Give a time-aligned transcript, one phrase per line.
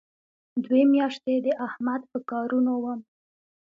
[0.63, 2.99] دوې میاشتې د احمد په کارونو وم.